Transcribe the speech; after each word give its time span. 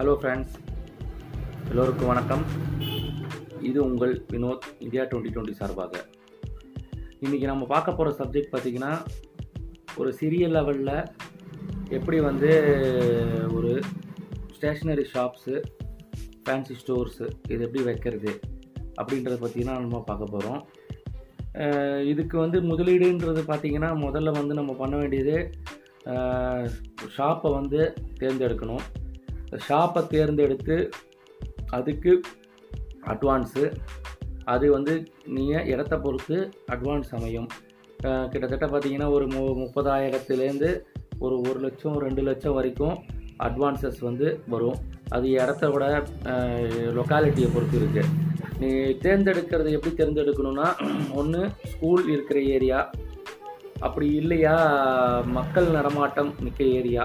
Hello 0.00 0.12
friends 0.20 0.52
எல்லோருக்கும் 1.70 2.10
வணக்கம். 2.10 2.44
இது 3.68 3.78
உங்கள் 3.86 4.12
வினோத் 4.32 4.66
இந்தியா 4.84 5.02
டுவெண்ட்டி 5.08 5.32
டுவெண்ட்டி 5.32 5.54
சார்பாக. 5.58 5.92
இன்றைக்கி 7.24 7.46
நம்ம 7.50 7.66
பார்க்க 7.72 7.94
போகிற 7.98 8.12
சப்ஜெக்ட் 8.20 8.52
பார்த்திங்கன்னா 8.52 8.92
ஒரு 10.00 10.10
சிறிய 10.20 10.46
லெவலில் 10.54 10.92
எப்படி 11.96 12.20
வந்து 12.28 12.52
ஒரு 13.56 13.72
ஸ்டேஷ்னரி 14.54 15.04
ஷாப்ஸு 15.14 15.56
ஃபேன்சி 16.46 16.76
ஸ்டோர்ஸு 16.82 17.28
இது 17.52 17.60
எப்படி 17.66 17.82
வைக்கிறது 17.90 18.32
அப்படின்றத 19.00 19.38
பார்த்திங்கன்னா 19.42 19.76
நம்ம 19.84 20.00
பார்க்க 20.12 20.34
போகிறோம் 20.36 20.62
இதுக்கு 22.12 22.38
வந்து 22.44 22.60
முதலீடுன்றது 22.70 23.44
பார்த்திங்கன்னா 23.52 23.92
முதல்ல 24.06 24.34
வந்து 24.40 24.56
நம்ம 24.60 24.78
பண்ண 24.80 24.96
வேண்டியது 25.02 25.36
ஷாப்பை 27.18 27.52
வந்து 27.58 27.82
தேர்ந்தெடுக்கணும். 28.22 28.84
ஷாப்பை 29.66 30.02
தேர்ந்தெடுத்து 30.12 30.76
அதுக்கு 31.78 32.12
அட்வான்ஸு 33.12 33.64
அது 34.52 34.66
வந்து 34.76 34.94
நீங்கள் 35.36 35.66
இடத்த 35.72 35.94
பொறுத்து 36.04 36.36
அட்வான்ஸ் 36.74 37.10
அமையும். 37.16 37.48
கிட்டத்தட்ட 38.32 38.66
பார்த்தீங்கன்னா 38.66 39.08
ஒரு 39.16 39.26
மு 39.34 39.42
முப்பதாயிரத்துலேருந்து 39.62 40.70
ஒரு 41.24 41.36
ஒரு 41.48 41.58
லட்சம் 41.66 41.98
ரெண்டு 42.04 42.22
லட்சம் 42.28 42.56
வரைக்கும் 42.58 42.96
அட்வான்சஸ் 43.46 44.00
வந்து 44.08 44.26
வரும். 44.52 44.78
அது 45.16 45.26
இடத்தோட 45.42 45.84
லொக்காலிட்டியை 46.98 47.48
பொறுத்து 47.54 47.76
இருக்குது 47.80 48.08
நீ 48.60 48.70
தேர்ந்தெடுக்கிறது 49.04 49.70
எப்படி 49.76 49.92
தேர்ந்தெடுக்கணும்னா 50.00 50.68
ஒன்று 51.20 51.42
ஸ்கூல் 51.72 52.04
இருக்கிற 52.14 52.40
ஏரியா 52.56 52.80
அப்படி 53.86 54.06
இல்லையா 54.20 54.54
மக்கள் 55.38 55.68
நடமாட்டம் 55.76 56.30
மிக்க 56.46 56.60
ஏரியா 56.78 57.04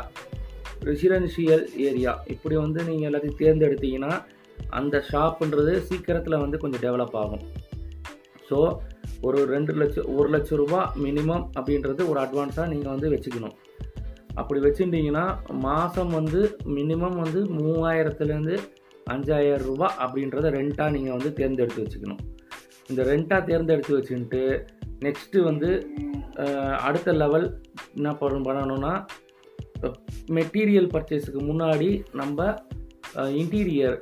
ரெசிடென்ஷியல் 0.89 1.63
ஏரியா 1.87 2.13
இப்படி 2.33 2.55
வந்து 2.63 2.79
நீங்கள் 2.89 3.07
எல்லாத்தையும் 3.09 3.39
தேர்ந்தெடுத்தீங்கன்னா 3.41 4.13
அந்த 4.79 4.95
ஷாப்புன்றது 5.11 5.73
சீக்கிரத்தில் 5.87 6.41
வந்து 6.43 6.57
கொஞ்சம் 6.63 6.83
டெவலப் 6.85 7.17
ஆகும். 7.23 7.43
ஸோ 8.49 8.57
ஒரு 9.27 9.39
ரெண்டு 9.53 9.73
லட்சம் 9.81 10.07
ஒரு 10.19 10.29
லட்சம் 10.35 10.59
ரூபா 10.61 10.81
மினிமம் 11.05 11.45
அப்படின்றது 11.57 12.01
ஒரு 12.11 12.19
அட்வான்ஸாக 12.23 12.67
நீங்கள் 12.73 12.93
வந்து 12.93 13.11
வச்சுக்கணும். 13.13 13.55
அப்படி 14.41 14.59
வச்சுட்டிங்கன்னா 14.65 15.25
மாதம் 15.65 16.13
வந்து 16.17 16.41
மினிமம் 16.77 17.17
வந்து 17.23 17.41
மூவாயிரத்துலேருந்து 17.57 18.55
அஞ்சாயிரம் 19.13 19.67
ரூபா 19.69 19.87
அப்படின்றத 20.03 20.49
ரெண்ட்டாக 20.59 20.93
நீங்கள் 20.95 21.15
வந்து 21.17 21.31
தேர்ந்தெடுத்து 21.39 21.83
வச்சுக்கணும். 21.83 22.21
இந்த 22.91 23.01
ரெண்ட்டாக 23.11 23.41
தேர்ந்தெடுத்து 23.49 23.97
வச்சுக்கிட்டு 23.97 24.43
நெக்ஸ்ட்டு 25.05 25.45
வந்து 25.49 25.69
அடுத்த 26.87 27.09
லெவல் 27.21 27.47
என்ன 27.97 28.11
பண்ணணும்னா 28.21 28.93
மெட்டீரியல் 30.29 30.89
பர்ச்சேஸுக்கு 30.93 31.41
முன்னாடி 31.41 32.03
நம்ம 32.13 32.61
இன்டீரியர் 33.15 33.99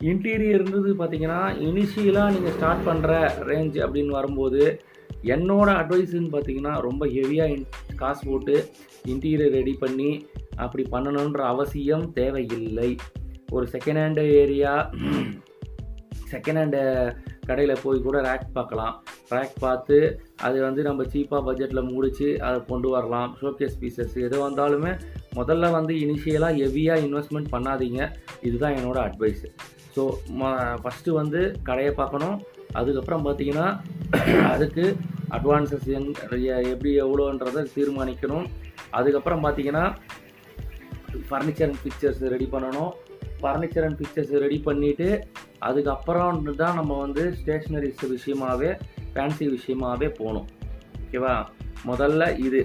இன்டீரியர்ன்றது 0.00 0.90
பார்த்தீங்கன்னா 0.98 1.42
இனிஷியலாக 1.58 2.32
நீங்கள் 2.32 2.52
ஸ்டார்ட் 2.52 2.88
பண்ணுற 2.88 3.30
ரேஞ்ச் 3.40 3.76
அப்படின்னு 3.76 4.06
வரும்போது 4.06 4.80
என்னோடய 5.22 5.80
அட்வைஸுன்னு 5.80 6.32
பார்த்தீங்கன்னா 6.32 6.80
ரொம்ப 6.80 7.06
ஹெவியாக 7.06 7.64
காசு 7.96 8.30
போட்டு 8.30 8.70
இன்டீரியர் 9.08 9.50
ரெடி 9.50 9.72
பண்ணி 9.72 10.26
அப்படி 10.56 10.86
பண்ணணுன்ற 10.90 11.38
அவசியம் 11.38 12.12
தேவையில்லை. 12.12 12.96
ஒரு 13.50 13.68
second 13.72 13.96
hand 13.96 14.32
area 14.32 14.90
second 16.34 16.60
hand 16.60 16.82
கடையில் 17.48 17.82
போய் 17.82 18.04
கூட 18.06 18.16
ரேக் 18.28 18.46
பார்க்கலாம். 18.58 18.94
ரேக் 19.34 19.56
பார்த்து 19.64 19.96
அது 20.46 20.56
வந்து 20.66 20.80
நம்ம 20.88 21.04
சீப்பாக 21.12 21.42
பட்ஜெட்டில் 21.48 21.88
முடித்து 21.92 22.28
அதை 22.46 22.58
கொண்டு 22.70 22.88
வரலாம். 22.94 23.30
ஷோகேஸ் 23.40 23.78
பீசஸ் 23.82 24.16
எது 24.26 24.36
வந்தாலுமே 24.46 24.92
முதல்ல 25.38 25.70
வந்து 25.78 25.94
இனிஷியலாக 26.04 26.58
ஹெவியாக 26.62 27.04
இன்வெஸ்ட்மெண்ட் 27.06 27.52
பண்ணாதீங்க. 27.54 28.00
இதுதான் 28.48 28.76
என்னோட 28.78 28.98
அட்வைஸு 29.08 29.50
ஸோ 29.94 30.04
ஃபஸ்ட்டு 30.82 31.18
வந்து 31.20 31.40
கடையை 31.68 31.92
பார்க்கணும். 32.00 32.36
அதுக்கப்புறம் 32.80 33.24
பார்த்திங்கன்னா 33.26 33.66
அதுக்கு 34.52 34.84
அட்வான்சஸ் 35.36 35.88
எங் 35.96 36.08
எப்படி 36.72 36.90
எவ்வளோன்றதை 37.04 37.62
தீர்மானிக்கணும். 37.76 38.46
அதுக்கப்புறம் 38.98 39.44
பார்த்திங்கன்னா 39.44 39.84
ஃபர்னிச்சர் 41.28 41.68
அண்ட் 41.68 41.82
பிக்சர்ஸ் 41.84 42.22
ரெடி 42.34 42.48
பண்ணணும். 42.54 42.92
ஃபர்னிச்சர் 43.40 43.86
அண்ட் 43.86 43.98
பிக்சர்ஸ் 44.00 44.32
ரெடி 44.44 44.58
பண்ணிவிட்டு 44.66 45.08
அதுக்கப்புறம் 45.68 46.42
தான் 46.62 46.78
நம்ம 46.80 46.92
வந்து 47.04 47.22
ஸ்டேஷ்னரிஸ் 47.40 48.04
விஷயமாகவே 48.14 48.70
ஃபேன்சி 49.12 49.46
விஷயமாகவே 49.56 50.08
போகணும். 50.18 50.48
ஓகேவா? 51.04 51.34
முதல்ல 51.90 52.22
இது. 52.46 52.62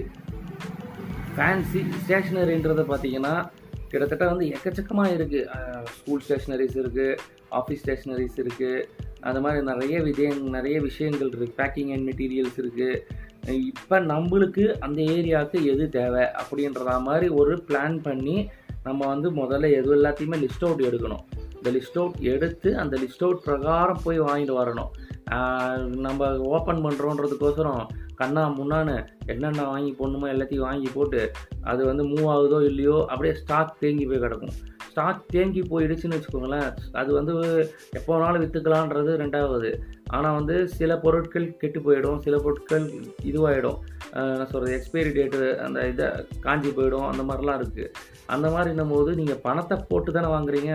ஃபேன்சி 1.34 1.80
ஸ்டேஷ்னரின்றதை 2.02 2.84
பார்த்தீங்கன்னா 2.92 3.34
கிட்டத்தட்ட 3.90 4.24
வந்து 4.30 4.46
எக்கச்சக்கமாக 4.56 5.14
இருக்குது 5.16 5.46
ஸ்கூல் 5.94 6.24
ஸ்டேஷ்னரிஸ் 6.26 6.76
இருக்குது 6.82 7.18
ஆஃபீஸ் 7.58 7.82
ஸ்டேஷ்னரிஸ் 7.84 8.36
இருக்குது 8.42 8.84
அந்த 9.28 9.38
மாதிரி 9.44 9.60
நிறைய 9.70 9.96
விஜய 10.08 10.28
நிறைய 10.56 10.76
விஷயங்கள் 10.88 11.30
இருக்குது 11.30 11.56
பேக்கிங் 11.58 11.90
அண்ட் 11.94 12.06
மெட்டீரியல்ஸ் 12.08 12.58
இருக்குது 12.62 12.90
இப்போ 13.70 13.96
நம்மளுக்கு 14.12 14.64
அந்த 14.86 14.98
ஏரியாவுக்கு 15.16 15.58
எது 15.72 15.84
தேவை 15.98 16.24
அப்படின்றத 16.40 16.94
மாதிரி 17.08 17.28
ஒரு 17.40 17.54
பிளான் 17.68 17.98
பண்ணி 18.06 18.36
நம்ம 18.82 19.00
வந்து 19.06 19.30
முதல்ல 19.40 19.70
எது 19.78 19.94
எல்லாத்தையுமே 19.96 20.38
லிஸ்ட் 20.44 20.66
அவுட் 20.66 20.86
எடுக்கணும். 20.88 21.24
இந்த 21.62 21.78
லிஸ்ட் 21.78 21.98
அவுட் 21.98 22.18
எடுத்து 22.18 22.78
அந்த 22.78 22.98
லிஸ்ட் 22.98 23.22
அவுட் 23.22 23.42
பிரகாரம் 23.44 24.00
போய் 24.04 24.20
வாங்கிட்டு 24.20 24.52
வரணும். 24.56 24.90
ஆஹ் 25.30 25.86
நம்ம 25.86 26.38
ஓப்பன் 26.38 26.84
பண்ணுறோன்றதுக்கோசரம் 26.84 27.86
கண்ணா 28.14 28.48
முன்னான்னு 28.48 29.06
என்னென்ன 29.26 29.62
வாங்கி 29.62 29.96
போடணுமோ 29.98 30.28
எல்லாத்தையும் 30.32 30.66
வாங்கி 30.70 30.90
போட்டு 30.94 31.30
அது 31.62 31.84
வந்து 31.84 32.04
மூவ் 32.04 32.30
ஆகுதோ 32.30 32.64
இல்லையோ 32.64 33.04
அப்படியே 33.08 33.34
ஸ்டாக் 33.34 33.76
தேங்கி 33.78 34.06
போய் 34.06 34.18
கிடக்கும். 34.18 34.50
ஸ்டாக் 35.00 35.28
தேங்கி 35.32 35.60
போயிடுச்சுன்னு 35.70 36.16
வச்சுக்கோங்களேன். 36.16 36.70
அது 37.00 37.10
வந்து 37.16 37.34
எப்போ 37.98 38.10
வேணாலும் 38.12 38.42
விற்றுக்கலான்றது 38.42 39.12
ரெண்டாவது. 39.22 39.68
ஆனால் 40.16 40.34
வந்து 40.38 40.56
சில 40.78 40.90
பொருட்கள் 41.04 41.46
கெட்டு 41.60 41.80
போயிடும். 41.86 42.18
சில 42.24 42.36
பொருட்கள் 42.44 42.86
இதுவாகிடும் 43.30 43.78
என்ன 44.32 44.46
சொல்கிறது 44.50 44.74
எக்ஸ்பைரி 44.78 45.10
டேட்டு 45.16 45.38
அந்த 45.66 45.86
இதை 45.92 46.06
காஞ்சி 46.46 46.70
போயிடும். 46.78 47.06
அந்த 47.12 47.22
மாதிரிலாம் 47.28 47.58
இருக்குது 47.60 47.92
அந்த 48.34 48.46
மாதிரி 48.54 48.84
போது 48.94 49.12
நீங்கள் 49.20 49.40
பணத்தை 49.46 49.78
போட்டு 49.90 50.12
தானே 50.16 50.30
வாங்குறீங்க. 50.34 50.72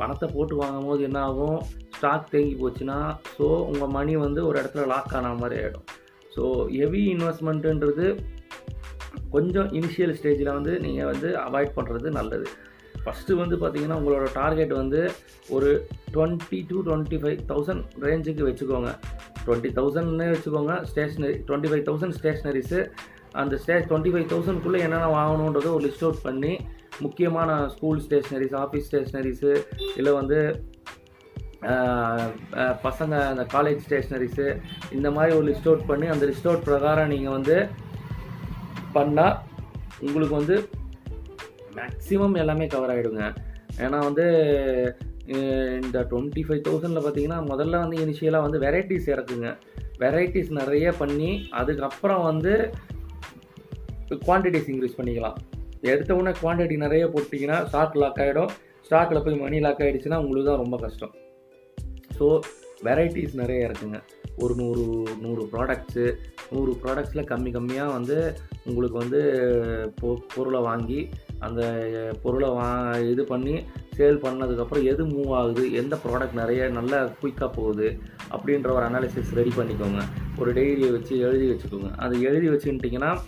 பணத்தை 0.00 0.28
போட்டு 0.34 0.54
வாங்கும் 0.60 0.88
போது 0.90 1.02
என்ன 1.08 1.18
ஆகும்? 1.30 1.58
ஸ்டாக் 1.96 2.30
தேங்கி 2.34 2.54
போச்சுன்னா 2.62 2.98
ஸோ 3.38 3.48
உங்கள் 3.70 3.92
மணி 3.96 4.14
வந்து 4.26 4.42
ஒரு 4.50 4.56
இடத்துல 4.62 4.84
லாக் 4.92 5.16
ஆன 5.20 5.32
மாதிரி 5.42 5.58
ஆகிடும் 5.62 5.88
ஸோ 6.36 6.44
ஹெவி 6.78 7.02
இன்வெஸ்ட்மெண்ட்டுன்றது 7.14 8.06
கொஞ்சம் 9.34 9.68
இனிஷியல் 9.80 10.14
ஸ்டேஜில் 10.20 10.56
வந்து 10.58 10.74
நீங்கள் 10.86 11.10
வந்து 11.12 11.28
அவாய்ட் 11.46 11.76
பண்ணுறது 11.80 12.08
நல்லது. 12.20 12.48
ஃபஸ்ட்டு 13.04 13.38
வந்து 13.40 13.56
பார்த்தீங்கன்னா 13.62 13.96
உங்களோட 14.00 14.26
டார்கெட் 14.40 14.72
வந்து 14.80 15.00
ஒரு 15.56 15.70
twenty 16.14 16.58
two 16.70 16.76
twenty 16.86 17.18
five 17.22 17.40
thousand 17.50 17.84
ரேஞ்சுக்கு 18.04 18.44
வச்சுக்கோங்க. 18.48 18.90
டுவெண்ட்டி 19.46 19.70
தௌசண்ட்னே 19.78 20.28
வச்சுக்கோங்க. 20.34 20.74
Stationery 20.90 21.34
twenty 21.48 21.70
five 21.72 21.84
thousand 21.88 22.16
stationeries 22.20 22.80
அந்த 23.42 23.54
ஸ்டே 23.62 23.74
டுவெண்ட்டி 23.90 24.12
ஃபைவ் 24.14 24.28
தௌசண்ட்குள்ளே 24.32 24.80
என்னென்ன 24.86 25.06
வாங்கணுன்றதை 25.18 25.70
ஒரு 25.76 25.84
லிஸ்ட் 25.86 26.04
அவுட் 26.06 26.24
பண்ணி 26.28 26.52
முக்கியமான 27.04 27.50
ஸ்கூல் 27.74 28.00
ஸ்டேஷ்னரிஸ் 28.06 28.54
ஆஃபீஸ் 28.64 28.86
ஸ்டேஷ்னரிஸு 28.90 29.52
இல்லை 29.96 30.12
வந்து 30.20 30.38
பசங்க 32.86 33.14
அந்த 33.32 33.44
காலேஜ் 33.54 33.82
ஸ்டேஷ்னரிஸு 33.86 34.46
இந்த 34.96 35.08
மாதிரி 35.16 35.32
ஒரு 35.38 35.46
லிஸ்ட் 35.50 35.68
அவுட் 35.70 35.86
பண்ணி 35.90 36.06
அந்த 36.14 36.24
லிஸ்ட் 36.30 36.48
அவுட் 36.50 36.66
பிரகாரம் 36.68 37.12
நீங்கள் 37.14 37.36
வந்து 37.38 37.56
பண்ணால் 38.96 39.36
உங்களுக்கு 40.06 40.34
வந்து 40.40 40.56
மேக்ஸிமம் 41.78 42.38
எல்லாமே 42.42 42.66
கவர் 42.74 42.92
ஆகிடுங்க 42.94 43.24
ஏன்னா 43.84 43.98
வந்து 44.08 44.26
இந்த 45.82 45.98
டுவெண்ட்டி 46.10 46.42
ஃபைவ் 46.46 46.64
தௌசண்டில் 46.66 47.04
பார்த்தீங்கன்னா 47.04 47.38
முதல்ல 47.50 47.78
வந்து 47.84 47.96
இனிஷியலாக 48.04 48.46
வந்து 48.46 48.58
வெரைட்டிஸ் 48.64 49.08
இறக்குங்க. 49.12 49.48
வெரைட்டிஸ் 50.02 50.50
நிறைய 50.58 50.86
பண்ணி 51.00 51.30
அதுக்கப்புறம் 51.60 52.22
வந்து 52.30 52.52
குவான்டிட்டிஸ் 54.26 54.68
இன்க்ரீஸ் 54.72 54.98
பண்ணிக்கலாம். 54.98 55.38
எடுத்த 55.92 56.10
உடனே 56.18 56.32
குவான்டிட்டி 56.42 56.76
நிறைய 56.84 57.04
போட்டிங்கன்னா 57.14 57.58
ஸ்டாக் 57.70 57.96
லாக் 58.02 58.20
ஆகிடும் 58.24 58.52
ஸ்டாக்கில் 58.86 59.24
போய் 59.24 59.42
மணி 59.44 59.58
லாக் 59.64 59.82
ஆகிடுச்சுன்னா 59.84 60.20
உங்களுக்கு 60.24 60.48
தான் 60.50 60.62
ரொம்ப 60.62 60.76
கஷ்டம். 60.84 61.14
ஸோ 62.18 62.26
வெரைட்டிஸ் 62.86 63.34
நிறைய 63.42 63.68
இருக்குங்க. 63.68 63.98
ஒரு 64.44 64.54
நூறு 64.60 64.84
நூறு 65.24 65.42
ப்ராடக்ட்ஸு 65.52 66.04
நூறு 66.50 66.72
ப்ராடக்ட்ஸில் 66.82 67.28
கம்மி 67.30 67.50
கம்மியாக 67.52 67.92
வந்து 67.92 68.34
உங்களுக்கு 68.64 68.98
வந்து 68.98 69.20
பொ 70.00 70.20
பொருளை 70.34 70.60
வாங்கி 70.60 71.08
அந்த 71.38 71.62
பொருளை 72.22 72.48
வா 72.48 72.96
இது 72.98 73.24
பண்ணி 73.24 73.62
சேல் 73.96 74.22
பண்ணதுக்கப்புறம் 74.22 74.82
எது 74.82 75.04
மூவ் 75.06 75.32
ஆகுது 75.34 75.72
எந்த 75.72 75.98
ப்ராடக்ட் 76.04 76.32
நிறைய 76.32 76.68
நல்லா 76.68 77.10
குயிக்காக 77.22 77.50
போகுது 77.52 77.98
அப்படின்ற 78.30 78.70
ஒரு 78.70 78.84
அனாலிசிஸ் 78.88 79.34
ரெடி 79.34 79.52
பண்ணிக்கோங்க. 79.56 80.02
ஒரு 80.38 80.52
டைரியை 80.52 80.90
வச்சு 80.92 81.18
எழுதி 81.18 81.46
வச்சுக்கோங்க. 81.50 81.90
அது 81.96 82.20
எழுதி 82.20 82.48
வச்சுக்கிட்டிங்கன்னா 82.48 83.18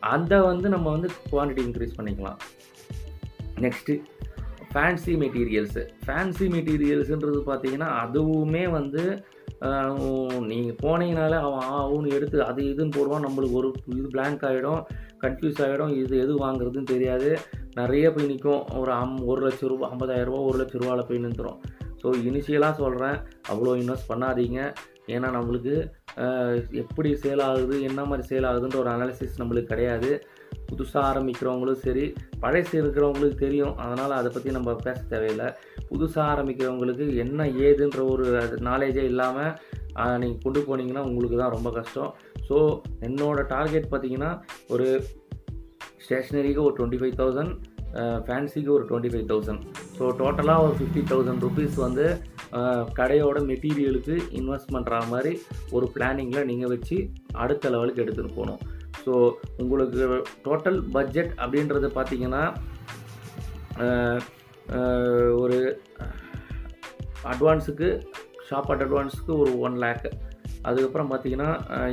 அதை 0.00 0.38
வந்து 0.40 0.68
நம்ம 0.68 0.90
வந்து 0.90 1.10
குவான்டிட்டி 1.32 1.64
இன்க்ரீஸ் 1.68 1.96
பண்ணிக்கலாம். 1.96 2.38
நெக்ஸ்ட்டு 3.64 4.00
ஃபேன்சி 4.72 5.12
மெட்டீரியல்ஸு 5.20 5.82
ஃபேன்சி 6.06 6.46
மெட்டீரியல்ஸுன்றது 6.54 7.38
பார்த்திங்கன்னா 7.46 7.88
அதுவுமே 8.04 8.70
வந்து 8.70 9.24
நீங்கள் 10.50 10.78
போனீங்கனாலே 10.84 11.38
அவன் 11.46 11.64
ஆ 11.74 11.76
எடுத்து 12.16 12.38
அது 12.44 12.62
இதுன்னு 12.72 12.96
போடுவான். 12.98 13.26
நம்மளுக்கு 13.26 13.58
ஒரு 13.60 13.68
இது 13.98 14.08
பிளாங்க் 14.14 14.44
ஆகிடும் 14.48 14.82
கன்ஃபியூஸ் 15.24 15.60
ஆகிடும் 15.66 15.92
இது 16.02 16.14
எது 16.24 16.32
வாங்குறதுன்னு 16.44 16.92
தெரியாது. 16.94 17.30
நிறைய 17.74 18.06
போய் 18.12 18.30
நிற்கும் 18.32 18.62
ஒரு 18.80 18.92
அம் 18.92 19.16
ஒரு 19.30 19.40
லட்ச 19.46 19.68
ரூபா 19.70 19.88
ஐம்பதாயிரம் 19.92 20.28
ரூபா 20.30 20.42
ஒரு 20.50 20.58
லட்ச 20.60 20.76
ரூபாவில் 20.82 21.08
போய் 21.08 21.24
நின்றுடும் 21.24 21.58
ஸோ 22.02 22.08
இனிஷியலாக 22.28 22.74
சொல்கிறேன் 22.82 23.16
அவ்வளோ 23.52 23.74
இன்வெஸ்ட் 23.82 24.10
பண்ணாதீங்க. 24.12 24.60
ஏன்னா 25.14 25.28
நம்மளுக்கு 25.36 25.74
எப்படி 26.82 27.10
சேல் 27.22 27.42
ஆகுது 27.48 27.76
என்ன 27.82 28.00
மாதிரி 28.04 28.24
சேல் 28.30 28.46
ஆகுதுன்ற 28.48 28.78
ஒரு 28.82 28.90
அனாலிசிஸ் 28.94 29.40
நம்மளுக்கு 29.40 29.72
கிடையாது. 29.72 30.10
புதுசாக 30.70 31.02
ஆரம்பிக்கிறவங்களும் 31.10 31.82
சரி 31.86 32.04
பழசு 32.44 32.74
இருக்கிறவங்களுக்கு 32.82 33.38
தெரியும். 33.44 33.74
அதனால் 33.84 34.18
அதை 34.20 34.30
பற்றி 34.36 34.50
நம்ம 34.58 34.74
பேச 34.86 35.00
தேவையில்லை. 35.12 35.48
புதுசாக 35.90 36.24
ஆரம்பிக்கிறவங்களுக்கு 36.34 37.06
என்ன 37.24 37.46
ஏதுன்ற 37.66 38.00
ஒரு 38.14 38.26
நாலேஜே 38.70 39.04
இல்லாமல் 39.12 39.52
நீங்கள் 40.22 40.42
கொண்டு 40.44 40.60
போனீங்கன்னா 40.68 41.04
உங்களுக்கு 41.10 41.36
தான் 41.42 41.54
ரொம்ப 41.56 41.70
கஷ்டம். 41.78 42.10
ஸோ 42.48 42.56
என்னோட 43.06 43.40
டார்கெட் 43.54 43.92
பார்த்தீங்கன்னா 43.92 44.32
ஒரு 44.74 44.88
ஸ்டேஷ்னரிக்கு 46.04 46.66
ஒரு 46.66 46.74
டுவெண்ட்டி 46.78 47.00
ஃபைவ் 47.02 47.16
தௌசண்ட் 47.22 47.54
ஃபேன்சிக்கு 48.26 48.70
ஒரு 48.76 48.84
டுவெண்ட்டி 48.88 49.10
ஃபைவ் 49.12 49.28
தௌசண்ட் 49.30 49.62
ஸோ 49.98 50.04
டோட்டலாக 50.18 50.64
ஒரு 50.64 50.74
ஃபிஃப்டி 50.78 51.02
தௌசண்ட் 51.12 51.44
ருபீஸ் 51.46 51.76
வந்து 51.84 52.06
கடையோட 52.98 53.38
மெட்டீரியலுக்கு 53.50 54.14
இன்வெஸ்ட் 54.38 54.72
பண்ணுற 54.74 54.98
மாதிரி 55.12 55.32
ஒரு 55.76 55.86
பிளானிங்கில் 55.94 56.48
நீங்கள் 56.50 56.72
வச்சு 56.74 56.96
அடுத்த 57.44 57.70
லெவலுக்கு 57.74 58.02
எடுத்துகிட்டு 58.04 58.36
போகணும். 58.38 58.60
ஸோ 59.06 59.14
உங்களுக்கு 59.62 60.04
டோட்டல் 60.46 60.78
பட்ஜெட் 60.96 61.32
அப்படின்றது 61.42 61.88
பார்த்தீங்கன்னா 61.98 62.44
ஒரு 65.42 65.58
அட்வான்ஸுக்கு 67.32 67.88
ஷாப் 68.48 68.70
அட் 68.72 68.82
அட்வான்ஸுக்கு 68.86 69.32
ஒரு 69.42 69.52
ஒன் 69.66 69.76
லேக் 69.84 70.06
அதுக்கப்புறம் 70.68 71.10
பார்த்தீங்கன்னா 71.12 71.48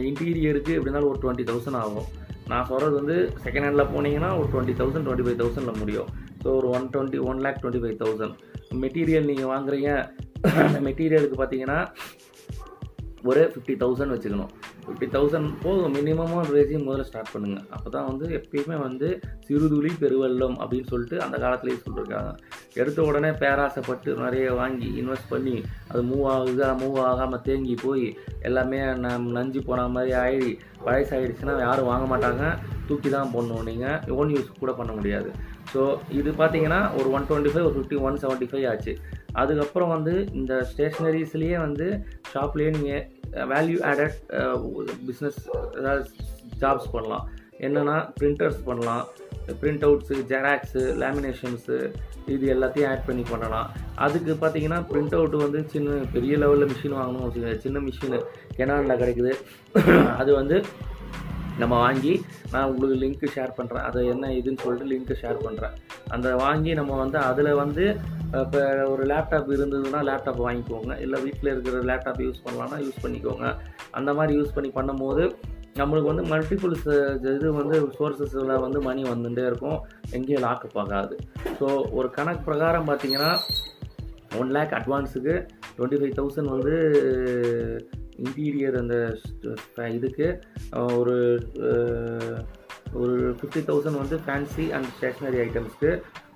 இன்டீரியருக்கு 0.10 0.74
எப்படினாலும் 0.78 1.12
ஒரு 1.12 1.20
டுவெண்ட்டி 1.24 1.46
தௌசண்ட் 1.50 1.80
ஆகும். 1.84 2.08
நான் 2.52 2.68
சொல்கிறது 2.70 2.96
வந்து 3.02 3.18
செகண்ட் 3.44 3.66
ஹேண்டில் 3.66 3.92
போனீங்கன்னா 3.94 4.30
ஒரு 4.40 4.48
டுவெண்ட்டி 4.54 4.76
தௌசண்ட் 4.80 5.06
டுவெண்ட்டி 5.08 5.26
ஃபைவ் 5.28 5.40
தௌசண்டில் 5.42 5.80
முடியும். 5.82 6.10
ஸோ 6.44 6.48
ஒரு 6.60 6.68
one 6.78 6.88
twenty 6.94 7.20
one 7.30 7.42
lakh 7.46 7.62
twenty 7.62 7.84
five 7.84 7.98
thousand 8.04 8.36
material 8.84 9.30
நீங்கள் 9.32 9.52
வாங்குறீங்க 9.54 9.90
அந்த 10.68 10.80
மெட்டீரியலுக்கு 10.88 11.38
பார்த்தீங்கன்னா 11.42 11.80
ஒரு 13.30 13.44
ஃபிஃப்டி 13.52 13.76
தௌசண்ட் 13.84 14.14
வச்சுக்கணும். 14.16 14.54
ஃபிஃப்டி 14.86 15.08
தௌசண்ட் 15.16 15.52
போதும். 15.64 15.94
மினிமமாக 15.98 16.44
ரேஸையும் 16.56 16.86
முதல்ல 16.88 17.08
ஸ்டார்ட் 17.10 17.32
பண்ணுங்கள் 17.34 17.66
அப்போ 17.76 17.90
தான் 17.96 18.08
வந்து 18.10 18.26
எப்பயுமே 18.40 18.78
வந்து 18.88 19.08
சிறுதுளி 19.48 19.92
பெருவெள்ளம் 20.04 20.58
அப்படின்னு 20.64 20.92
சொல்லிட்டு 20.94 21.18
அந்த 21.26 21.38
காலத்துலேயே 21.44 21.80
சொல்லியிருக்காங்க 21.86 22.34
எடுத்த 22.82 23.00
உடனே 23.10 23.32
பேராசைப்பட்டு 23.44 24.16
நிறைய 24.26 24.46
வாங்கி 24.60 24.90
இன்வெஸ்ட் 25.02 25.32
பண்ணி 25.34 25.56
அது 25.92 26.04
மூவ் 26.12 26.28
ஆகுது 26.34 26.68
மூவ் 26.84 27.00
ஆகாமல் 27.10 27.44
தேங்கி 27.48 27.76
போய் 27.86 28.06
எல்லாமே 28.50 28.80
நம் 29.06 29.28
நஞ்சு 29.38 29.60
போன 29.70 29.88
மாதிரி 29.96 30.14
ஆகி 30.24 30.52
வயசாகிடுச்சுன்னா 30.88 31.54
யாரும் 31.66 31.90
வாங்க 31.92 32.06
மாட்டாங்க. 32.14 32.46
தூக்கி 32.88 33.10
தான் 33.10 33.30
போடணும். 33.34 33.66
நீங்கள் 33.68 34.16
ஓன் 34.20 34.32
யூஸ் 34.36 34.50
கூட 34.62 34.72
பண்ண 34.80 34.92
முடியாது. 34.98 35.30
ஸோ 35.74 35.82
இது 36.20 36.30
பார்த்தீங்கன்னா 36.40 36.80
ஒரு 37.00 37.08
ஒன் 37.16 37.28
டுவெண்ட்டி 37.30 37.52
ஃபைவ் 37.54 37.68
ஒரு 37.68 37.76
ஃபிஃப்டி 37.78 38.00
ஒன் 38.08 38.20
செவன்ட்டி 38.24 38.48
ஃபைவ் 38.52 38.66
ஆச்சு. 38.72 38.94
அதுக்கப்புறம் 39.42 39.94
வந்து 39.96 40.14
இந்த 40.40 40.54
ஸ்டேஷ்னரிஸ்லேயே 40.72 41.58
வந்து 41.66 41.88
ஷாப்லேயே 42.34 42.72
நீங்கள் 42.78 43.04
வேல்யூ 43.54 43.80
ஆடட் 43.92 44.18
பிஸ்னஸ் 45.08 45.40
ஏதாவது 45.80 46.04
ஜாப்ஸ் 46.64 46.92
பண்ணலாம். 46.96 47.26
என்னென்னா 47.66 47.98
பிரிண்டர்ஸ் 48.20 48.62
பண்ணலாம். 48.70 49.04
பிரிண்ட் 49.62 49.84
அவுட்ஸு 49.88 50.16
ஜெராக்ஸு 50.32 50.82
லேமினேஷன்ஸு 51.02 51.78
இது 52.34 52.46
எல்லாத்தையும் 52.56 52.90
ஆட் 52.92 53.08
பண்ணி 53.08 53.24
பண்ணலாம். 53.32 53.68
அதுக்கு 54.06 54.34
பார்த்தீங்கன்னா 54.44 54.80
பிரிண்ட் 54.92 55.16
அவுட் 55.18 55.36
வந்து 55.46 55.60
சின்ன 55.74 55.98
பெரிய 56.14 56.34
லெவலில் 56.44 56.72
மிஷின் 56.72 56.98
வாங்கணும் 57.00 57.26
வச்சுக்கோங்க 57.26 57.64
சின்ன 57.66 57.80
மிஷினு 57.88 58.20
கெனானில் 58.58 59.02
கிடைக்குது. 59.02 59.34
அது 60.22 60.32
வந்து 60.40 60.58
நம்ம 61.62 61.74
வாங்கி 61.86 62.14
நான் 62.52 62.70
உங்களுக்கு 62.70 63.00
லிங்க்கு 63.02 63.28
ஷேர் 63.36 63.58
பண்ணுறேன் 63.58 63.86
அது 63.90 64.00
என்ன 64.14 64.30
இதுன்னு 64.38 64.62
சொல்லிட்டு 64.64 64.90
லிங்க்கு 64.92 65.16
ஷேர் 65.24 65.40
பண்ணுறேன் 65.46 65.76
அந்த 66.16 66.30
வாங்கி 66.46 66.72
நம்ம 66.80 66.98
வந்து 67.04 67.18
அதில் 67.30 67.60
வந்து 67.64 67.86
இப்போ 68.42 68.62
ஒரு 68.94 69.04
லேப்டாப் 69.12 69.50
இருந்ததுன்னா 69.56 70.00
லேப்டாப் 70.10 70.40
வாங்கிக்கோங்க. 70.46 70.94
இல்லை 71.06 71.18
வீட்டில் 71.26 71.52
இருக்கிற 71.52 71.82
லேப்டாப் 71.90 72.22
யூஸ் 72.28 72.44
பண்ணலான்னா 72.46 72.78
யூஸ் 72.86 73.04
பண்ணிக்கோங்க. 73.04 73.48
அந்த 74.00 74.14
மாதிரி 74.20 74.38
யூஸ் 74.40 74.56
பண்ணி 74.56 74.72
பண்ணும்போது 74.78 75.26
நம்மளுக்கு 75.80 76.12
வந்து 76.12 76.26
மல்டிபிள்ஸ் 76.32 76.90
இது 77.36 77.48
வந்து 77.60 77.78
சோர்ஸஸில் 77.98 78.62
வந்து 78.66 78.80
மணி 78.88 79.04
வந்துட்டே 79.12 79.46
இருக்கும். 79.52 79.80
எங்கேயும் 80.18 80.46
லாக்கு 80.46 80.68
பார்க்காது 80.78 81.16
ஸோ 81.60 81.68
ஒரு 82.00 82.10
கணக்கு 82.18 82.44
பிரகாரம் 82.50 82.90
பார்த்தீங்கன்னா 82.90 83.32
ஒன் 84.42 84.52
லேக் 84.58 84.76
அட்வான்ஸுக்கு 84.80 85.36
டுவெண்ட்டி 85.78 86.00
ஃபைவ் 86.02 86.18
தௌசண்ட் 86.20 86.54
வந்து 86.56 86.76
இன்டீரியர் 88.26 88.76
அந்த 88.82 88.96
இதுக்கு 89.98 90.28
ஒரு 91.00 91.16
ஃபிஃப்டி 93.40 93.62
தௌசண்ட் 93.70 94.00
வந்து 94.02 94.18
ஃபேன்சி 94.26 94.66
அண்ட் 94.76 94.88
ஸ்டேஷ்னரி 94.96 95.40
ஐட்டம்ஸ்க்கு 95.46 95.92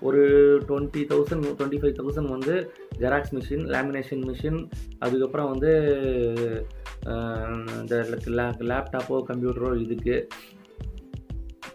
ஒரு 0.08 0.22
twenty 0.70 1.02
thousand 1.12 1.46
twenty 1.60 1.80
five 1.84 1.96
thousand 2.00 2.32
வந்து 2.36 2.56
ஜெராக்ஸ் 3.04 3.34
மிஷின் 3.38 3.66
லேமினேஷன் 3.76 4.24
மிஷின் 4.30 4.60
அதுக்கப்புறம் 5.00 5.50
வந்து 5.54 5.72
இந்த 7.82 7.96
லேப்டாப்போ 8.72 9.18
கம்ப்யூட்டரோ 9.32 9.72
இதுக்கு 9.86 10.16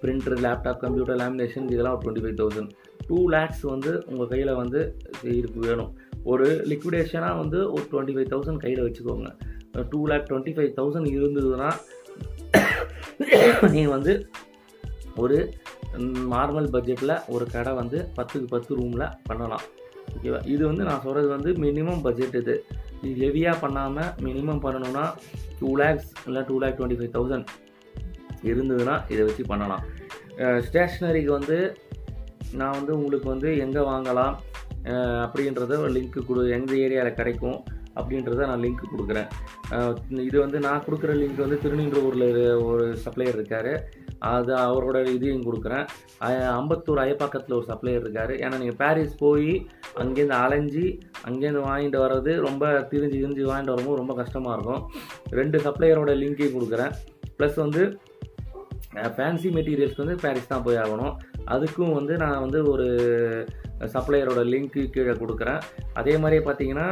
பிரிண்டர் 0.03 0.41
லேப்டாப் 0.47 0.81
கம்ப்யூட்டர் 0.85 1.21
லேமினேஷன் 1.23 1.67
இதெல்லாம் 1.73 1.97
ஒரு 1.97 2.05
twenty 2.05 2.25
five 2.25 2.39
thousand 2.41 2.71
two 3.09 3.19
lakhs 3.35 3.63
வந்து 3.73 3.93
உங்கள் 4.11 4.31
கையில் 4.33 4.59
வந்து 4.61 4.81
இருக்கு 5.41 5.61
வேணும். 5.69 5.91
ஒரு 6.33 6.47
லிக்விடேஷனாக 6.71 7.41
வந்து 7.43 7.59
ஒரு 7.75 7.85
டுவெண்ட்டி 7.93 8.15
ஃபைவ் 8.17 8.31
தௌசண்ட் 8.33 8.63
கையில் 8.65 8.85
வச்சுக்கோங்க. 8.87 9.31
Two 9.93 10.01
lakh 10.11 10.27
twenty 10.31 10.53
five 10.57 10.71
thousand 10.79 11.09
இருந்ததுன்னா 11.17 11.71
நீங்கள் 13.75 13.95
வந்து 13.97 14.13
ஒரு 15.23 15.39
நார்மல் 16.33 16.69
பட்ஜெட்டில் 16.75 17.15
ஒரு 17.35 17.45
கடை 17.55 17.73
வந்து 17.81 17.99
பத்துக்கு 18.17 18.49
பத்து 18.55 18.77
ரூமில் 18.81 19.07
பண்ணலாம். 19.29 19.65
ஓகேவா 20.15 20.41
இது 20.55 20.63
வந்து 20.69 20.85
நான் 20.89 21.03
சொல்கிறது 21.05 21.29
வந்து 21.35 21.51
மினிமம் 21.65 22.03
பட்ஜெட் 22.07 22.39
இது. 22.41 22.55
இது 23.03 23.13
ஹெவியாக 23.25 23.63
பண்ணாமல் 23.65 24.11
மினிமம் 24.27 24.63
பண்ணணும்னா 24.65 25.05
டூ 25.61 25.71
லேக்ஸ் 25.81 26.11
இல்லை 26.27 26.43
two 26.49 26.57
lakh 26.63 26.79
twenty 26.79 26.99
five 27.01 27.15
thousand 27.17 27.49
இருந்ததுன்னா 28.51 28.97
இதை 29.13 29.23
வச்சு 29.29 29.45
பண்ணலாம். 29.53 29.85
ஸ்டேஷ்னரிக்கு 30.67 31.33
வந்து 31.39 31.59
நான் 32.61 32.77
வந்து 32.79 32.93
உங்களுக்கு 32.99 33.29
வந்து 33.35 33.51
எங்கே 33.65 33.83
வாங்கலாம் 33.93 34.35
அப்படின்றத 35.25 35.79
ஒரு 35.83 35.93
லிங்க்கு 35.97 36.21
கொடு. 36.29 36.43
எந்த 36.57 36.73
ஏரியாவில் 36.85 37.19
கிடைக்கும். 37.21 37.59
அப்படின்றத 37.99 38.47
நான் 38.51 38.63
லிங்க் 38.65 38.93
கொடுக்குறேன். 38.93 39.29
இது 40.29 40.37
வந்து 40.45 40.59
நான் 40.67 40.85
கொடுக்குற 40.87 41.15
லிங்க் 41.23 41.43
வந்து 41.45 41.59
திருநின்றவூரில் 41.65 42.29
ஒரு 42.71 42.87
சப்ளையர் 43.05 43.39
இருக்கார். 43.39 43.73
அது 44.33 44.53
அவரோட 44.67 44.99
இதையும் 45.17 45.47
கொடுக்குறேன். 45.47 45.87
அம்பத்தூர் 46.59 47.03
அயப்பாக்கத்தில் 47.05 47.57
ஒரு 47.59 47.67
சப்ளையர் 47.71 48.05
இருக்கார். 48.05 48.33
ஏன்னா 48.45 48.59
நீங்கள் 48.63 48.79
பாரிஸ் 48.83 49.17
போய் 49.25 49.51
அங்கேருந்து 50.03 50.37
அலைஞ்சி 50.45 50.87
அங்கேருந்து 51.29 51.67
வாங்கிட்டு 51.71 51.99
வர்றது 52.05 52.35
ரொம்ப 52.47 52.71
திரிஞ்சு 52.93 53.19
திரிஞ்சு 53.23 53.51
வாங்கிட்டு 53.51 53.75
வரும்போது 53.75 54.01
ரொம்ப 54.03 54.15
கஷ்டமாக 54.21 54.57
இருக்கும். 54.57 54.85
ரெண்டு 55.41 55.59
சப்ளையரோட 55.67 56.15
லிங்க்கையும் 56.23 56.57
கொடுக்குறேன். 56.59 56.95
ப்ளஸ் 57.39 57.59
வந்து 57.65 57.83
ஃபேன்சி 59.17 59.51
மெட்டீரியல்ஸ் 59.57 60.01
வந்து 60.01 60.15
பாரிஸ் 60.23 60.51
தான் 60.51 60.65
போய் 60.65 60.81
ஆகணும். 60.85 61.15
அதுக்கும் 61.55 61.95
வந்து 61.99 62.15
நான் 62.23 62.43
வந்து 62.45 62.59
ஒரு 62.73 62.89
சப்ளையரோட 63.87 64.45
லிங்க்கு 64.45 64.91
கீழே 64.91 65.11
கொடுக்குறேன். 65.11 65.61
அதே 65.95 66.17
மாதிரியே 66.17 66.51
பார்த்தீங்கன்னா 66.51 66.89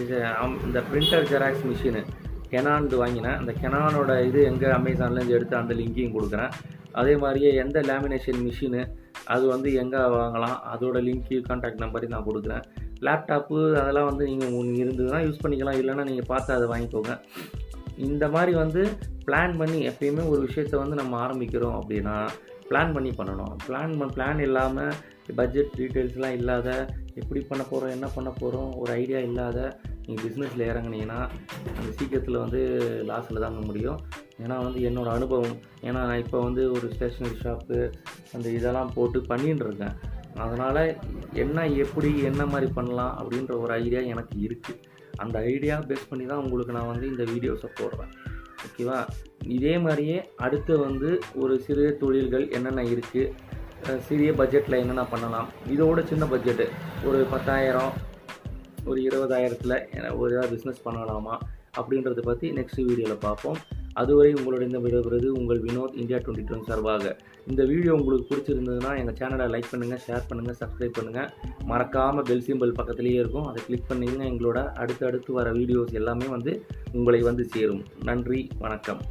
இது, 0.00 0.18
அம்- 0.18 0.64
இந்த 0.64 0.80
பிரிண்டர் 0.80 1.24
ஜெராக்ஸ் 1.24 1.72
மிஷினு 1.72 2.04
கெனான்து 2.50 2.96
வாங்கினேன். 2.96 3.36
அந்த 3.36 3.54
கெனானோட 3.62 4.26
இது 4.26 4.42
எங்கே 4.42 4.66
அமேசான்லேருந்து 4.66 5.28
எடுத்து 5.28 5.56
அந்த 5.56 5.74
லிங்கையும் 5.74 6.14
கொடுக்குறேன். 6.20 6.50
அதே 6.92 7.16
மாதிரியே 7.16 7.54
எந்த 7.54 7.80
லேமினேஷன் 7.80 8.50
மிஷினு 8.50 8.88
அது 9.26 9.46
வந்து 9.46 9.74
எங்கே 9.74 9.96
வாங்கலாம் 9.96 10.58
அதோட 10.74 11.00
லிங்க்கு 11.00 11.42
கான்டாக்ட் 11.48 11.78
நம்பரையும் 11.78 12.22
நான் 12.22 12.24
கொடுக்குறேன். 12.26 12.62
லேப்டாப்பு 13.00 13.74
அதெல்லாம் 13.74 14.04
வந்து 14.04 14.26
நீங்கள் 14.26 14.50
இருந்ததுன்னா 14.50 15.24
யூஸ் 15.24 15.46
பண்ணிக்கலாம் 15.46 15.80
இல்லைன்னா 15.82 16.04
நீங்கள் 16.04 16.24
பார்த்து 16.26 16.54
அதை 16.54 16.68
வாங்கிக்கோங்க. 16.68 17.20
இந்த 17.96 18.28
மாதிரி 18.28 18.52
வந்து 18.52 18.88
பிளான் 19.26 19.56
பண்ணி 19.56 19.88
எப்பயுமே 19.88 20.28
ஒரு 20.28 20.40
விஷயத்தை 20.40 20.80
வந்து 20.80 20.96
நம்ம 20.96 21.26
ஆரம்பிக்கிறோம் 21.26 21.78
அப்படின்னா 21.78 22.28
பிளான் 22.70 22.92
பண்ணி 22.92 23.10
பண்ணணும். 23.10 23.56
பிளான் 23.68 24.10
பிளான் 24.14 24.38
இல்லாமல் 24.38 24.92
பட்ஜெட் 25.38 25.74
டீட்டெயில்ஸ்லாம் 25.78 26.36
இல்லாத 26.38 26.68
எப்படி 27.14 27.40
பண்ண 27.40 27.62
போகிறோம் 27.70 27.92
என்ன 27.96 28.06
பண்ண 28.14 28.30
போகிறோம் 28.40 28.70
ஒரு 28.82 28.92
ஐடியா 28.92 29.18
இல்லாத 29.18 29.58
நீங்கள் 30.06 30.24
பிஸ்னஸில் 30.24 30.68
இறங்குனீங்கன்னா 30.70 31.18
அந்த 31.78 31.90
சீக்கிரத்தில் 31.98 32.42
வந்து 32.44 32.60
லாஸில் 33.10 33.44
தாங்க 33.44 33.60
முடியும். 33.68 33.98
ஏன்னா 34.42 34.56
வந்து 34.66 34.80
என்னோடய 34.88 35.18
அனுபவம். 35.18 35.58
ஏன்னா 35.86 36.00
நான் 36.08 36.22
இப்போ 36.24 36.38
வந்து 36.40 36.72
ஒரு 36.72 36.86
ஸ்டேஷ்னரி 36.94 37.36
ஷாப்பு 37.42 37.78
அந்த 38.32 38.46
இதெல்லாம் 38.58 38.92
போட்டு 38.94 39.20
பண்ணின்னு 39.30 39.64
இருக்கேன். 39.66 39.96
அதனால் 40.44 40.82
என்ன 41.44 41.66
எப்படி 41.84 42.10
என்ன 42.30 42.42
மாதிரி 42.52 42.68
பண்ணலாம் 42.72 43.14
அப்படின்ற 43.20 43.54
ஒரு 43.64 43.72
ஐடியா 43.72 44.02
எனக்கு 44.12 44.36
இருக்குது 44.48 44.80
அந்த 45.22 45.38
ஐடியா 45.38 45.74
பேஸ் 45.88 46.10
பண்ணி 46.10 46.26
தான் 46.26 46.42
உங்களுக்கு 46.44 46.76
நான் 46.76 46.92
வந்து 46.92 47.06
இந்த 47.06 47.24
வீடியோஸை 47.32 47.70
போடுறேன். 47.80 48.12
ஓகேவா 48.66 48.98
இதே 49.56 49.74
மாதிரியே 49.78 50.18
அடுத்து 50.36 50.78
வந்து 50.78 51.08
ஒரு 51.34 51.54
சிறு 51.66 51.84
தொழில்கள் 52.02 52.44
என்னென்ன 52.48 52.82
இருக்குது 52.94 53.32
சிறிய 54.06 54.30
பட்ஜெட்டில் 54.40 54.80
என்னென்ன 54.82 55.04
பண்ணலாம்? 55.12 55.48
இதோட 55.74 56.00
சின்ன 56.10 56.24
பட்ஜெட்டு 56.32 56.66
ஒரு 57.08 57.20
பத்தாயிரம் 57.34 57.92
ஒரு 58.90 58.98
இருபதாயிரத்தில் 59.08 59.76
ஒரு 60.20 60.30
ஏதாவது 60.34 60.52
பிஸ்னஸ் 60.54 60.84
பண்ணலாமா? 60.88 61.36
அப்படின்றத 61.80 62.22
பற்றி 62.28 62.46
நெக்ஸ்ட் 62.58 62.80
வீடியோவில் 62.88 63.24
பார்ப்போம். 63.28 63.58
அதுவரை 64.00 64.30
உங்களுடைய 64.38 64.78
விடைபெறுவது 64.84 65.28
உங்கள் 65.38 65.62
வினோத் 65.64 65.96
இந்தியா 66.02 66.18
டுவெண்ட்டி 66.18 66.44
டுவெண்ட்டி 66.48 66.70
சார்பாக. 66.70 67.14
இந்த 67.50 67.62
வீடியோ 67.70 67.92
உங்களுக்கு 67.98 68.28
பிடிச்சிருந்ததுன்னா 68.30 68.92
எங்கள் 69.00 69.16
சேனலை 69.20 69.46
லைக் 69.54 69.70
பண்ணுங்கள் 69.72 70.02
ஷேர் 70.06 70.28
பண்ணுங்கள் 70.30 70.58
சப்ஸ்கிரைப் 70.60 70.96
பண்ணுங்கள் 70.98 71.30
மறக்காமல் 71.70 72.26
பெல் 72.30 72.46
சிம்பிள் 72.48 72.76
பக்கத்துலேயே 72.80 73.20
இருக்கும். 73.22 73.48
அதை 73.50 73.62
கிளிக் 73.66 73.90
பண்ணிங்கன்னா 73.90 74.28
எங்களோட 74.32 74.60
அடுத்து 74.84 75.06
அடுத்து 75.10 75.32
வர 75.38 75.50
வீடியோஸ் 75.60 75.98
எல்லாமே 76.02 76.28
வந்து 76.36 76.54
உங்களை 76.92 77.22
வந்து 77.30 77.46
சேரும். 77.56 77.82
நன்றி 78.10 78.40
வணக்கம். 78.64 79.02